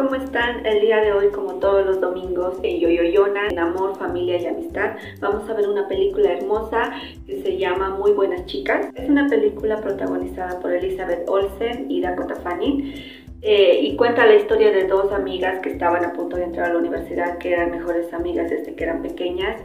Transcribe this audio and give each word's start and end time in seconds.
¿cómo 0.00 0.14
están? 0.14 0.64
El 0.64 0.80
día 0.80 0.98
de 1.00 1.12
hoy, 1.12 1.28
como 1.28 1.54
todos 1.56 1.84
los 1.84 2.00
domingos, 2.00 2.56
en 2.62 2.80
Yoyoyona, 2.80 3.48
en 3.48 3.58
amor, 3.58 3.98
familia 3.98 4.38
y 4.38 4.46
amistad, 4.46 4.96
vamos 5.20 5.48
a 5.48 5.52
ver 5.52 5.68
una 5.68 5.86
película 5.88 6.32
hermosa 6.32 6.92
que 7.26 7.42
se 7.42 7.58
llama 7.58 7.90
Muy 7.90 8.12
Buenas 8.12 8.46
Chicas. 8.46 8.86
Es 8.94 9.10
una 9.10 9.28
película 9.28 9.76
protagonizada 9.76 10.58
por 10.58 10.72
Elizabeth 10.72 11.28
Olsen 11.28 11.90
y 11.90 12.00
Dakota 12.00 12.36
Fanning. 12.36 12.94
Eh, 13.42 13.80
y 13.82 13.96
cuenta 13.96 14.26
la 14.26 14.36
historia 14.36 14.70
de 14.70 14.84
dos 14.84 15.12
amigas 15.12 15.60
que 15.60 15.70
estaban 15.70 16.02
a 16.04 16.12
punto 16.14 16.36
de 16.36 16.44
entrar 16.44 16.70
a 16.70 16.72
la 16.74 16.78
universidad, 16.78 17.36
que 17.36 17.52
eran 17.52 17.70
mejores 17.70 18.12
amigas 18.14 18.48
desde 18.48 18.74
que 18.74 18.84
eran 18.84 19.02
pequeñas 19.02 19.60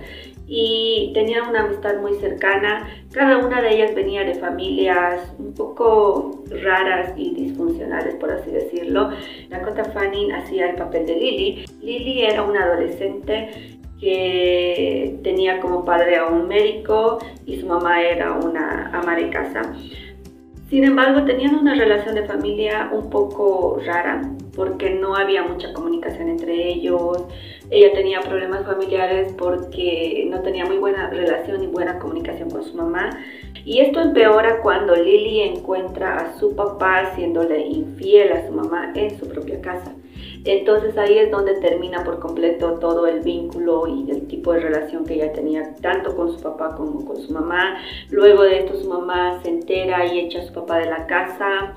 y 0.47 1.11
tenían 1.13 1.49
una 1.49 1.61
amistad 1.61 1.99
muy 1.99 2.15
cercana. 2.15 2.87
Cada 3.11 3.37
una 3.39 3.61
de 3.61 3.75
ellas 3.75 3.95
venía 3.95 4.23
de 4.23 4.35
familias 4.35 5.33
un 5.39 5.53
poco 5.53 6.43
raras 6.63 7.13
y 7.17 7.33
disfuncionales, 7.33 8.15
por 8.15 8.31
así 8.31 8.51
decirlo. 8.51 9.09
Dakota 9.49 9.85
Fanning 9.85 10.31
hacía 10.33 10.69
el 10.69 10.75
papel 10.75 11.05
de 11.05 11.15
Lily. 11.15 11.65
Lily 11.81 12.23
era 12.23 12.43
una 12.43 12.63
adolescente 12.63 13.77
que 13.99 15.19
tenía 15.23 15.59
como 15.61 15.85
padre 15.85 16.17
a 16.17 16.27
un 16.27 16.47
médico 16.47 17.19
y 17.45 17.59
su 17.59 17.65
mamá 17.65 18.01
era 18.01 18.33
una 18.33 18.91
ama 18.93 19.15
de 19.15 19.29
casa. 19.29 19.61
Sin 20.69 20.83
embargo, 20.83 21.25
tenían 21.25 21.55
una 21.55 21.75
relación 21.75 22.15
de 22.15 22.25
familia 22.25 22.89
un 22.91 23.11
poco 23.11 23.79
rara 23.85 24.23
porque 24.55 24.89
no 24.89 25.15
había 25.15 25.43
mucha 25.43 25.71
comunicación 25.73 26.27
entre 26.27 26.69
ellos. 26.69 27.23
Ella 27.69 27.93
tenía 27.93 28.21
problemas 28.21 28.65
familiares 28.65 29.31
porque 29.37 30.27
no 30.29 30.41
tenía 30.41 30.65
muy 30.65 30.77
buena 30.77 31.09
relación 31.11 31.63
y 31.63 31.67
buena 31.67 31.99
comunicación 31.99 32.49
con 32.49 32.63
su 32.63 32.75
mamá. 32.75 33.11
Y 33.63 33.81
esto 33.81 33.99
empeora 33.99 34.61
cuando 34.61 34.95
Lily 34.95 35.41
encuentra 35.41 36.17
a 36.17 36.39
su 36.39 36.55
papá 36.55 37.01
haciéndole 37.01 37.67
infiel 37.67 38.31
a 38.31 38.47
su 38.47 38.53
mamá 38.53 38.91
en 38.95 39.19
su 39.19 39.27
propia 39.27 39.61
casa. 39.61 39.93
Entonces 40.45 40.95
ahí 40.95 41.17
es 41.17 41.31
donde 41.31 41.55
termina 41.55 42.03
por 42.03 42.19
completo 42.19 42.75
todo 42.75 43.07
el 43.07 43.21
vínculo 43.21 43.87
y 43.87 44.11
el 44.11 44.27
tipo 44.27 44.53
de 44.53 44.59
relación 44.59 45.03
que 45.03 45.15
ella 45.15 45.33
tenía 45.33 45.73
tanto 45.81 46.15
con 46.15 46.31
su 46.31 46.39
papá 46.39 46.75
como 46.75 47.03
con 47.03 47.17
su 47.17 47.33
mamá. 47.33 47.79
Luego 48.11 48.43
de 48.43 48.59
esto 48.59 48.79
su 48.79 48.87
mamá 48.87 49.41
se 49.41 49.49
entera 49.49 50.05
y 50.05 50.19
echa 50.19 50.41
a 50.41 50.45
su 50.45 50.53
papá 50.53 50.77
de 50.77 50.85
la 50.85 51.07
casa. 51.07 51.73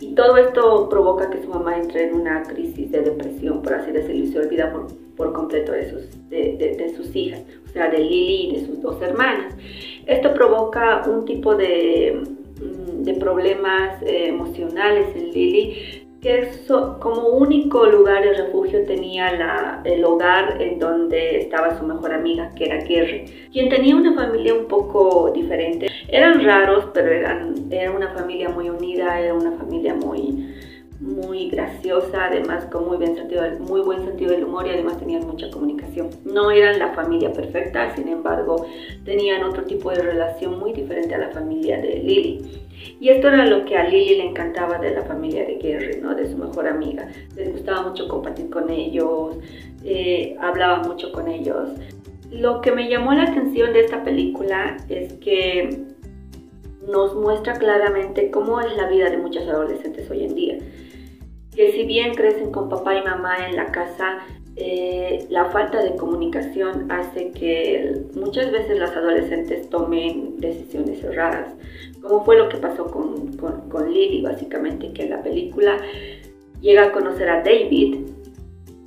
Y 0.00 0.12
todo 0.16 0.36
esto 0.36 0.88
provoca 0.88 1.30
que 1.30 1.40
su 1.40 1.48
mamá 1.48 1.76
entre 1.76 2.08
en 2.08 2.16
una 2.16 2.42
crisis 2.42 2.90
de 2.90 3.02
depresión, 3.02 3.62
por 3.62 3.74
así 3.74 3.92
decirlo, 3.92 4.24
y 4.24 4.26
se 4.26 4.40
olvida 4.40 4.72
por, 4.72 4.88
por 5.16 5.32
completo 5.32 5.70
de 5.70 5.88
sus, 5.88 6.28
de, 6.28 6.92
sus 6.96 7.14
hijas, 7.14 7.42
o 7.64 7.68
sea, 7.68 7.88
de 7.90 8.00
Lily 8.00 8.50
y 8.50 8.56
de 8.56 8.66
sus 8.66 8.82
dos 8.82 9.00
hermanas. 9.00 9.54
Esto 10.06 10.34
provoca 10.34 11.04
un 11.08 11.24
tipo 11.24 11.54
de, 11.54 12.22
mm, 12.60 13.04
de 13.04 13.14
problemas 13.14 14.02
eh, 14.02 14.26
emocionales 14.28 15.14
en 15.14 15.30
Lily, 15.30 16.03
que 16.24 16.50
como 17.00 17.28
único 17.28 17.84
lugar 17.84 18.24
de 18.24 18.32
refugio 18.32 18.82
tenía 18.86 19.30
la, 19.32 19.82
el 19.84 20.02
hogar 20.06 20.60
en 20.60 20.78
donde 20.78 21.40
estaba 21.40 21.78
su 21.78 21.84
mejor 21.84 22.14
amiga, 22.14 22.50
que 22.56 22.64
era 22.64 22.82
Kerry, 22.82 23.50
quien 23.52 23.68
tenía 23.68 23.94
una 23.94 24.14
familia 24.14 24.54
un 24.54 24.66
poco 24.66 25.30
diferente. 25.34 25.88
Eran 26.08 26.42
raros, 26.42 26.86
pero 26.94 27.10
eran, 27.10 27.54
era 27.70 27.90
una 27.90 28.08
familia 28.14 28.48
muy 28.48 28.70
unida, 28.70 29.20
era 29.20 29.34
una 29.34 29.52
familia 29.52 29.94
muy, 29.94 30.48
muy 31.04 31.50
graciosa, 31.50 32.26
además 32.26 32.64
con 32.66 32.86
muy, 32.86 32.96
bien 32.96 33.14
sentido, 33.14 33.42
muy 33.60 33.82
buen 33.82 34.02
sentido 34.04 34.32
del 34.32 34.44
humor 34.44 34.66
y 34.66 34.70
además 34.70 34.98
tenían 34.98 35.26
mucha 35.26 35.50
comunicación. 35.50 36.08
No 36.24 36.50
eran 36.50 36.78
la 36.78 36.94
familia 36.94 37.30
perfecta, 37.32 37.94
sin 37.94 38.08
embargo, 38.08 38.66
tenían 39.04 39.44
otro 39.44 39.64
tipo 39.64 39.90
de 39.90 40.00
relación 40.00 40.58
muy 40.58 40.72
diferente 40.72 41.14
a 41.14 41.18
la 41.18 41.30
familia 41.30 41.78
de 41.78 41.96
Lily. 41.96 42.40
Y 43.00 43.10
esto 43.10 43.28
era 43.28 43.44
lo 43.44 43.64
que 43.66 43.76
a 43.76 43.84
Lily 43.84 44.16
le 44.16 44.24
encantaba 44.30 44.78
de 44.78 44.94
la 44.94 45.02
familia 45.02 45.44
de 45.44 45.56
Gary, 45.56 46.00
¿no? 46.00 46.14
de 46.14 46.26
su 46.26 46.38
mejor 46.38 46.66
amiga. 46.66 47.06
Les 47.36 47.52
gustaba 47.52 47.82
mucho 47.82 48.08
compartir 48.08 48.48
con 48.48 48.70
ellos, 48.70 49.36
eh, 49.84 50.36
hablaba 50.40 50.82
mucho 50.82 51.12
con 51.12 51.28
ellos. 51.28 51.68
Lo 52.30 52.62
que 52.62 52.72
me 52.72 52.88
llamó 52.88 53.12
la 53.12 53.24
atención 53.24 53.74
de 53.74 53.80
esta 53.80 54.02
película 54.02 54.78
es 54.88 55.12
que 55.14 55.84
nos 56.88 57.14
muestra 57.14 57.54
claramente 57.54 58.30
cómo 58.30 58.60
es 58.60 58.74
la 58.76 58.88
vida 58.88 59.10
de 59.10 59.18
muchas 59.18 59.46
adolescentes 59.48 60.10
hoy 60.10 60.24
en 60.24 60.34
día. 60.34 60.58
Si 61.84 61.88
bien 61.88 62.14
crecen 62.14 62.50
con 62.50 62.70
papá 62.70 62.96
y 62.96 63.02
mamá 63.02 63.46
en 63.46 63.56
la 63.56 63.70
casa, 63.70 64.20
eh, 64.56 65.26
la 65.28 65.50
falta 65.50 65.82
de 65.82 65.96
comunicación 65.96 66.90
hace 66.90 67.30
que 67.32 68.06
muchas 68.14 68.50
veces 68.50 68.78
las 68.78 68.96
adolescentes 68.96 69.68
tomen 69.68 70.38
decisiones 70.38 71.04
erradas, 71.04 71.52
como 72.00 72.24
fue 72.24 72.38
lo 72.38 72.48
que 72.48 72.56
pasó 72.56 72.86
con, 72.86 73.36
con, 73.36 73.92
Lily, 73.92 74.22
básicamente, 74.22 74.94
que 74.94 75.02
en 75.02 75.10
la 75.10 75.22
película 75.22 75.76
llega 76.62 76.84
a 76.84 76.92
conocer 76.92 77.28
a 77.28 77.42
David. 77.42 78.06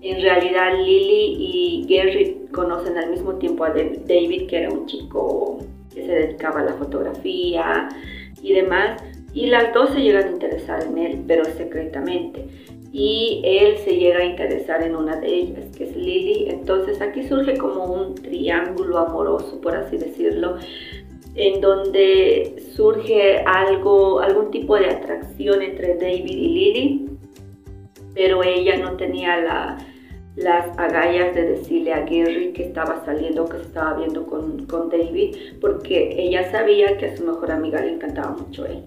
En 0.02 0.20
realidad 0.20 0.74
Lily 0.80 1.36
y 1.38 1.86
Gary 1.88 2.48
conocen 2.52 2.98
al 2.98 3.12
mismo 3.12 3.36
tiempo 3.36 3.64
a 3.64 3.70
David, 3.70 4.48
que 4.48 4.58
era 4.58 4.72
un 4.72 4.88
chico 4.88 5.60
que 5.94 6.04
se 6.04 6.12
dedicaba 6.14 6.62
a 6.62 6.64
la 6.64 6.74
fotografía 6.74 7.90
y 8.42 8.54
demás, 8.54 9.04
y 9.36 9.46
las 9.46 9.72
dos 9.72 9.92
se 9.92 10.02
llegan 10.02 10.30
a 10.30 10.32
interesar 10.32 10.82
en 10.82 10.98
él, 10.98 11.24
pero 11.28 11.46
secretamente 11.46 12.48
y 12.92 13.42
él 13.44 13.78
se 13.78 13.98
llega 13.98 14.20
a 14.20 14.26
interesar 14.26 14.82
en 14.84 14.96
una 14.96 15.18
de 15.18 15.28
ellas, 15.34 15.66
que 15.78 15.86
es 15.86 15.96
Lily. 15.96 16.48
Entonces 16.50 17.02
aquí 17.02 17.24
surge 17.24 17.58
como 17.58 17.86
un 17.86 18.16
triángulo 18.16 18.98
amoroso, 18.98 19.60
por 19.62 19.76
así 19.76 19.98
decirlo, 19.98 20.58
en 21.36 21.62
donde 21.62 22.56
surge 22.76 23.40
algo, 23.46 24.20
algún 24.20 24.52
tipo 24.52 24.76
de 24.78 24.88
atracción 24.88 25.62
entre 25.62 25.96
David 25.96 26.26
y 26.26 26.48
Lily, 26.50 27.10
pero 28.16 28.44
ella 28.44 28.78
no 28.78 28.98
tenía 28.98 29.38
las 30.38 30.78
agallas 30.78 31.34
de 31.34 31.50
decirle 31.50 31.94
a 31.94 32.02
Gary 32.02 32.54
que 32.54 32.64
estaba 32.64 33.04
saliendo, 33.04 33.46
que 33.50 33.58
se 33.58 33.64
estaba 33.64 33.96
viendo 33.96 34.26
con, 34.28 34.66
con 34.68 34.90
David, 34.90 35.36
porque 35.60 36.16
ella 36.16 36.52
sabía 36.52 36.96
que 36.98 37.08
a 37.08 37.18
su 37.18 37.26
mejor 37.26 37.52
amiga 37.52 37.82
le 37.82 37.94
encantaba 37.94 38.38
mucho 38.38 38.66
él. 38.66 38.84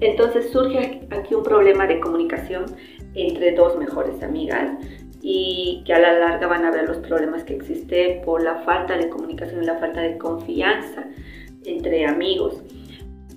Entonces 0.00 0.50
surge 0.50 1.08
aquí 1.10 1.34
un 1.34 1.42
problema 1.42 1.86
de 1.86 2.00
comunicación 2.00 2.66
entre 3.14 3.52
dos 3.52 3.78
mejores 3.78 4.22
amigas 4.22 4.72
y 5.22 5.82
que 5.86 5.94
a 5.94 5.98
la 5.98 6.18
larga 6.18 6.46
van 6.46 6.66
a 6.66 6.70
ver 6.70 6.86
los 6.86 6.98
problemas 6.98 7.44
que 7.44 7.54
existe 7.54 8.20
por 8.24 8.42
la 8.42 8.56
falta 8.56 8.96
de 8.96 9.08
comunicación 9.08 9.62
y 9.62 9.66
la 9.66 9.78
falta 9.78 10.02
de 10.02 10.18
confianza 10.18 11.06
entre 11.64 12.06
amigos. 12.06 12.62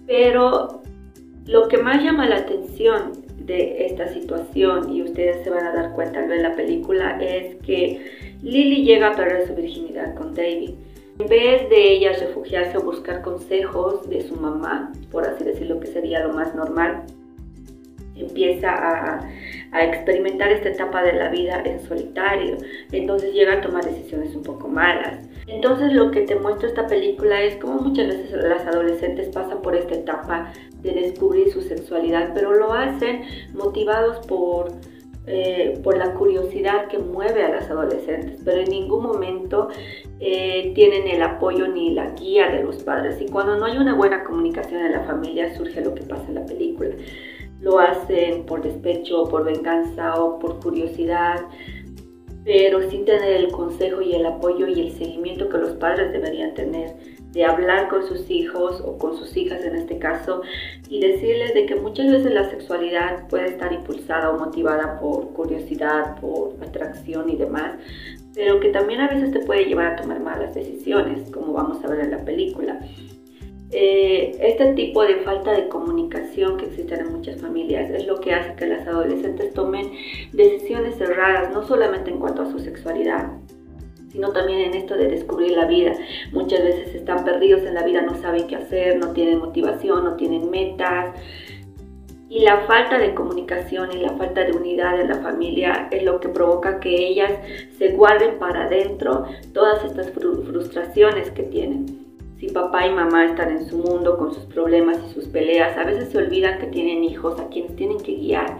Pero 0.05 0.81
lo 1.45 1.67
que 1.69 1.77
más 1.77 2.03
llama 2.03 2.27
la 2.27 2.37
atención 2.37 3.22
de 3.45 3.85
esta 3.85 4.07
situación, 4.07 4.93
y 4.93 5.03
ustedes 5.03 5.43
se 5.43 5.49
van 5.49 5.65
a 5.65 5.73
dar 5.73 5.93
cuenta 5.93 6.19
al 6.19 6.29
ver 6.29 6.41
la 6.41 6.55
película, 6.55 7.17
es 7.21 7.55
que 7.65 8.05
Lily 8.41 8.83
llega 8.83 9.09
a 9.09 9.15
perder 9.15 9.47
su 9.47 9.55
virginidad 9.55 10.15
con 10.15 10.33
David. 10.33 10.71
En 11.19 11.27
vez 11.27 11.69
de 11.69 11.91
ella 11.91 12.13
refugiarse 12.13 12.77
o 12.77 12.81
buscar 12.81 13.21
consejos 13.21 14.09
de 14.09 14.21
su 14.21 14.35
mamá, 14.35 14.91
por 15.11 15.27
así 15.27 15.43
decirlo, 15.43 15.79
que 15.79 15.87
sería 15.87 16.25
lo 16.25 16.33
más 16.33 16.55
normal, 16.55 17.03
empieza 18.15 18.71
a, 18.71 19.27
a, 19.71 19.85
experimentar 19.85 20.51
esta 20.51 20.69
etapa 20.69 21.03
de 21.03 21.13
la 21.13 21.29
vida 21.29 21.61
en 21.65 21.79
solitario, 21.81 22.57
entonces 22.91 23.33
llega 23.33 23.53
a 23.53 23.61
tomar 23.61 23.85
decisiones 23.85 24.35
un 24.35 24.43
poco 24.43 24.67
malas. 24.67 25.27
Entonces 25.47 25.93
lo 25.93 26.11
que 26.11 26.21
te 26.21 26.35
muestra 26.35 26.67
esta 26.67 26.87
película 26.87 27.41
es 27.41 27.57
cómo 27.57 27.79
muchas 27.81 28.07
veces 28.07 28.31
las 28.31 28.65
adolescentes 28.65 29.29
pasan 29.29 29.61
por 29.61 29.75
esta 29.75 29.95
etapa 29.95 30.53
de 30.81 30.91
descubrir 30.91 31.51
su 31.51 31.61
sexualidad, 31.61 32.31
pero 32.33 32.53
lo 32.53 32.73
hacen 32.73 33.23
motivados 33.53 34.25
por, 34.25 34.71
eh, 35.27 35.79
por 35.83 35.97
la 35.97 36.13
curiosidad 36.13 36.87
que 36.87 36.97
mueve 36.97 37.43
a 37.43 37.49
las 37.49 37.69
adolescentes, 37.69 38.39
pero 38.43 38.61
en 38.61 38.69
ningún 38.69 39.03
momento 39.03 39.67
eh, 40.19 40.71
tienen 40.75 41.07
el 41.07 41.21
apoyo 41.21 41.67
ni 41.67 41.93
la 41.93 42.11
guía 42.11 42.49
de 42.49 42.63
los 42.63 42.83
padres. 42.83 43.21
Y 43.21 43.25
cuando 43.27 43.57
no 43.57 43.65
hay 43.65 43.77
una 43.77 43.95
buena 43.95 44.23
comunicación 44.23 44.81
en 44.85 44.93
la 44.93 45.03
familia 45.03 45.55
surge 45.55 45.81
lo 45.81 45.93
que 45.93 46.03
pasa 46.03 46.25
en 46.27 46.35
la 46.35 46.45
película 46.45 46.95
lo 47.63 47.79
hacen 47.79 48.45
por 48.45 48.61
despecho, 48.61 49.23
por 49.29 49.45
venganza 49.45 50.21
o 50.21 50.37
por 50.37 50.59
curiosidad, 50.59 51.45
pero 52.43 52.89
sin 52.89 53.05
tener 53.05 53.31
el 53.31 53.51
consejo 53.51 54.01
y 54.01 54.13
el 54.13 54.25
apoyo 54.25 54.67
y 54.67 54.79
el 54.79 54.91
seguimiento 54.91 55.49
que 55.49 55.57
los 55.57 55.71
padres 55.71 56.11
deberían 56.11 56.53
tener 56.53 56.95
de 57.33 57.45
hablar 57.45 57.89
con 57.89 58.07
sus 58.07 58.29
hijos 58.29 58.81
o 58.85 58.97
con 58.97 59.17
sus 59.17 59.35
hijas 59.35 59.63
en 59.63 59.75
este 59.75 59.97
caso 59.97 60.43
y 60.87 60.99
decirles 60.99 61.53
de 61.55 61.65
que 61.65 61.75
muchas 61.75 62.11
veces 62.11 62.31
la 62.31 62.49
sexualidad 62.49 63.27
puede 63.27 63.47
estar 63.47 63.73
impulsada 63.73 64.29
o 64.29 64.37
motivada 64.37 64.99
por 64.99 65.33
curiosidad, 65.33 66.19
por 66.21 66.53
atracción 66.61 67.29
y 67.29 67.35
demás, 67.35 67.75
pero 68.35 68.59
que 68.59 68.69
también 68.69 69.01
a 69.01 69.09
veces 69.09 69.31
te 69.31 69.39
puede 69.39 69.65
llevar 69.65 69.93
a 69.93 69.95
tomar 69.95 70.19
malas 70.19 70.53
decisiones, 70.53 71.29
como 71.31 71.53
vamos 71.53 71.83
a 71.83 71.87
ver 71.87 72.01
en 72.01 72.11
la 72.11 72.23
película. 72.23 72.79
Eh, 73.75 74.37
este 74.39 74.73
tipo 74.73 75.01
de 75.03 75.15
falta 75.17 75.51
de 75.51 75.67
comunicación 75.67 76.57
que 76.57 76.67
existe 76.67 76.93
en 76.93 77.11
muchas 77.11 77.41
familias 77.41 77.89
es 77.89 78.05
lo 78.05 78.19
que 78.19 78.31
hace 78.31 78.53
que 78.53 78.67
las 78.67 78.87
adolescentes 78.87 79.51
tomen 79.51 79.91
decisiones 80.31 81.01
erradas, 81.01 81.51
no 81.51 81.65
solamente 81.65 82.11
en 82.11 82.19
cuanto 82.19 82.43
a 82.43 82.51
su 82.51 82.59
sexualidad, 82.59 83.31
sino 84.11 84.31
también 84.31 84.59
en 84.59 84.75
esto 84.75 84.95
de 84.95 85.07
descubrir 85.07 85.53
la 85.57 85.65
vida. 85.65 85.93
Muchas 86.31 86.63
veces 86.63 86.93
están 86.93 87.25
perdidos 87.25 87.63
en 87.63 87.73
la 87.73 87.83
vida, 87.83 88.03
no 88.03 88.13
saben 88.21 88.45
qué 88.45 88.57
hacer, 88.57 88.99
no 88.99 89.11
tienen 89.13 89.39
motivación, 89.39 90.03
no 90.03 90.17
tienen 90.17 90.51
metas. 90.51 91.15
Y 92.29 92.41
la 92.41 92.67
falta 92.67 92.99
de 92.99 93.15
comunicación 93.15 93.91
y 93.91 93.97
la 93.97 94.15
falta 94.17 94.43
de 94.43 94.51
unidad 94.51 95.01
en 95.01 95.07
la 95.07 95.17
familia 95.17 95.87
es 95.89 96.03
lo 96.03 96.19
que 96.19 96.29
provoca 96.29 96.79
que 96.79 96.95
ellas 96.95 97.31
se 97.79 97.89
guarden 97.89 98.37
para 98.37 98.65
adentro 98.65 99.25
todas 99.51 99.83
estas 99.83 100.11
frustraciones 100.11 101.31
que 101.31 101.43
tienen. 101.43 102.02
Si 102.43 102.49
papá 102.49 102.85
y 102.85 102.91
mamá 102.91 103.23
están 103.23 103.51
en 103.55 103.69
su 103.69 103.77
mundo 103.77 104.17
con 104.17 104.33
sus 104.33 104.43
problemas 104.43 104.99
y 105.07 105.13
sus 105.13 105.29
peleas, 105.29 105.77
a 105.77 105.85
veces 105.85 106.09
se 106.09 106.17
olvidan 106.17 106.59
que 106.59 106.67
tienen 106.67 107.01
hijos 107.05 107.39
a 107.39 107.47
quienes 107.47 107.73
tienen 107.77 107.99
que 107.99 108.15
guiar 108.15 108.57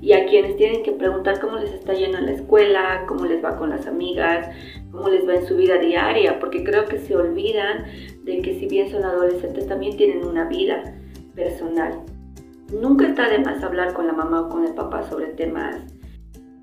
y 0.00 0.12
a 0.12 0.24
quienes 0.26 0.56
tienen 0.56 0.84
que 0.84 0.92
preguntar 0.92 1.40
cómo 1.40 1.56
les 1.56 1.72
está 1.72 1.94
yendo 1.94 2.18
en 2.18 2.26
la 2.26 2.32
escuela, 2.32 3.02
cómo 3.08 3.26
les 3.26 3.44
va 3.44 3.56
con 3.56 3.70
las 3.70 3.88
amigas, 3.88 4.54
cómo 4.92 5.08
les 5.08 5.26
va 5.26 5.34
en 5.34 5.46
su 5.48 5.56
vida 5.56 5.78
diaria, 5.78 6.38
porque 6.38 6.62
creo 6.62 6.84
que 6.84 7.00
se 7.00 7.16
olvidan 7.16 7.86
de 8.22 8.40
que 8.40 8.54
si 8.54 8.68
bien 8.68 8.88
son 8.88 9.04
adolescentes 9.04 9.66
también 9.66 9.96
tienen 9.96 10.24
una 10.24 10.44
vida 10.48 10.94
personal 11.34 12.04
Nunca 12.72 13.08
está 13.08 13.28
de 13.28 13.40
más 13.40 13.64
hablar 13.64 13.94
con 13.94 14.06
la 14.06 14.12
mamá 14.12 14.42
o 14.42 14.48
con 14.48 14.64
el 14.64 14.74
papá 14.74 15.02
sobre 15.10 15.26
temas 15.26 15.80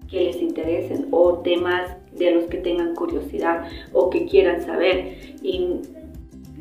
que 0.10 0.24
les 0.24 0.42
interesen 0.42 1.10
o 1.12 1.40
temas 1.40 1.98
de 2.14 2.32
los 2.32 2.46
que 2.46 2.60
tengan 2.60 2.96
curiosidad 2.96 3.68
o 3.92 4.10
que 4.10 4.26
quieran 4.26 4.62
saber. 4.62 5.18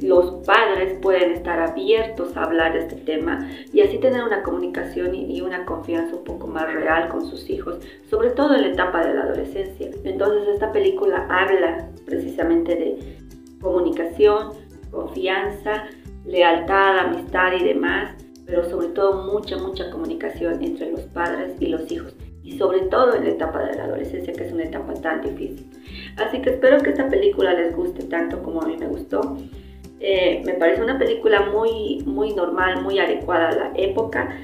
Los 0.03 0.45
padres 0.47 0.99
pueden 1.01 1.33
estar 1.33 1.61
abiertos 1.61 2.37
a 2.37 2.45
hablar 2.45 2.73
de 2.73 2.81
este 2.81 2.97
tema 2.97 3.49
y 3.73 3.81
así 3.81 3.99
tener 3.99 4.23
una 4.23 4.43
comunicación 4.43 5.15
y 5.15 5.41
una 5.41 5.65
confianza 5.65 6.17
un 6.17 6.25
poco 6.25 6.47
más 6.47 6.73
real 6.73 7.09
con 7.09 7.27
sus 7.27 7.49
hijos, 7.51 7.79
sobre 8.09 8.31
todo 8.31 8.55
en 8.55 8.63
la 8.63 8.69
etapa 8.69 9.07
de 9.07 9.15
la 9.15 9.23
adolescencia. 9.23 9.91
Entonces 10.05 10.49
esta 10.49 10.73
película 10.73 11.27
habla 11.29 11.89
precisamente 12.07 12.75
de 12.75 13.17
comunicación, 13.61 14.55
confianza, 14.91 15.85
lealtad, 16.25 16.99
amistad 16.99 17.53
y 17.59 17.65
demás 17.65 18.15
pero 18.51 18.69
sobre 18.69 18.89
todo 18.89 19.23
mucha, 19.33 19.57
mucha 19.59 19.91
comunicación 19.91 20.63
entre 20.63 20.91
los 20.91 21.03
padres 21.03 21.55
y 21.61 21.67
los 21.67 21.91
hijos 21.91 22.15
y 22.43 22.59
sobre 22.59 22.81
todo 22.81 23.15
en 23.15 23.25
la 23.25 23.31
etapa 23.31 23.63
de 23.65 23.77
la 23.77 23.85
adolescencia 23.85 24.33
que 24.33 24.45
es 24.45 24.53
una 24.53 24.65
etapa 24.65 24.93
tan 24.95 25.21
difícil. 25.21 25.71
Así 26.17 26.43
que 26.43 26.51
espero 26.51 26.79
que 26.79 26.91
esta 26.91 27.09
película 27.09 27.55
les 27.55 27.75
guste 27.77 28.03
tanto 28.05 28.43
como 28.43 28.61
a 28.61 28.67
mí 28.67 28.77
me 28.77 28.89
gustó. 28.89 29.37
Eh, 30.01 30.43
me 30.47 30.55
parece 30.55 30.83
una 30.83 30.99
película 30.99 31.51
muy, 31.51 32.03
muy 32.07 32.35
normal, 32.35 32.83
muy 32.83 32.99
adecuada 32.99 33.51
a 33.51 33.55
la 33.55 33.73
época, 33.77 34.35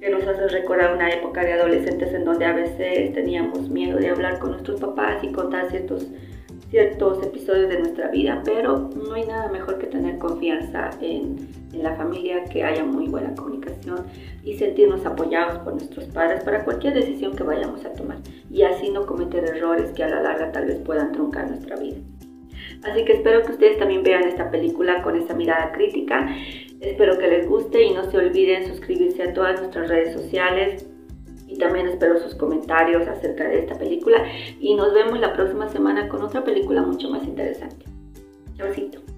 que 0.00 0.10
nos 0.10 0.26
hace 0.26 0.48
recordar 0.48 0.94
una 0.94 1.10
época 1.10 1.42
de 1.44 1.54
adolescentes 1.54 2.12
en 2.12 2.24
donde 2.24 2.44
a 2.44 2.52
veces 2.52 3.14
teníamos 3.14 3.70
miedo 3.70 3.98
de 3.98 4.10
hablar 4.10 4.38
con 4.38 4.50
nuestros 4.50 4.80
papás 4.80 5.22
y 5.22 5.32
contar 5.32 5.70
ciertos 5.70 6.08
ciertos 6.74 7.22
episodios 7.24 7.68
de 7.68 7.78
nuestra 7.78 8.08
vida, 8.08 8.42
pero 8.44 8.90
no 8.96 9.14
hay 9.14 9.24
nada 9.24 9.48
mejor 9.48 9.78
que 9.78 9.86
tener 9.86 10.18
confianza 10.18 10.90
en, 11.00 11.48
en, 11.72 11.82
la 11.84 11.94
familia, 11.94 12.42
que 12.46 12.64
haya 12.64 12.84
muy 12.84 13.06
buena 13.06 13.32
comunicación 13.36 14.06
y 14.42 14.54
sentirnos 14.58 15.06
apoyados 15.06 15.58
por 15.60 15.74
nuestros 15.74 16.06
padres 16.06 16.42
para 16.42 16.64
cualquier 16.64 16.94
decisión 16.94 17.36
que 17.36 17.44
vayamos 17.44 17.84
a 17.84 17.92
tomar 17.92 18.18
y 18.50 18.62
así 18.62 18.90
no 18.90 19.06
cometer 19.06 19.44
errores 19.44 19.92
que 19.92 20.02
a 20.02 20.08
la 20.08 20.20
larga 20.20 20.50
tal 20.50 20.66
vez 20.66 20.80
puedan 20.80 21.12
truncar 21.12 21.48
nuestra 21.48 21.76
vida. 21.76 21.98
Así 22.84 23.04
que 23.04 23.14
espero 23.14 23.42
que 23.42 23.52
ustedes 23.52 23.78
también 23.78 24.02
vean 24.02 24.24
esta 24.24 24.50
película 24.50 25.02
con 25.02 25.16
esta 25.16 25.34
mirada 25.34 25.72
crítica. 25.72 26.28
Espero 26.80 27.18
que 27.18 27.28
les 27.28 27.48
guste 27.48 27.82
y 27.82 27.92
no 27.92 28.04
se 28.10 28.18
olviden 28.18 28.66
suscribirse 28.66 29.22
a 29.22 29.32
todas 29.32 29.60
nuestras 29.60 29.88
redes 29.88 30.12
sociales, 30.12 30.86
y 31.54 31.58
también 31.58 31.86
espero 31.86 32.18
sus 32.18 32.34
comentarios 32.34 33.06
acerca 33.06 33.44
de 33.48 33.60
esta 33.60 33.78
película 33.78 34.24
y 34.60 34.74
nos 34.74 34.92
vemos 34.92 35.20
la 35.20 35.32
próxima 35.32 35.68
semana 35.68 36.08
con 36.08 36.22
otra 36.22 36.42
película 36.42 36.82
mucho 36.82 37.08
más 37.10 37.24
interesante. 37.24 37.86
Chaucito. 38.56 39.13